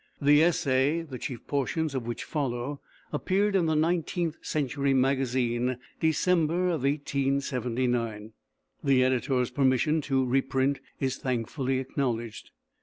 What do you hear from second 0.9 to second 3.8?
the chief portions of which follow, appeared in the